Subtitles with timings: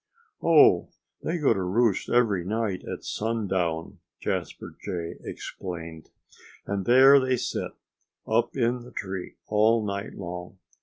[0.41, 0.89] "Oh!
[1.21, 6.09] they go to roost every night at sundown," Jasper Jay explained.
[6.65, 7.73] "And there they sit,
[8.27, 10.57] up in the tree, all night long.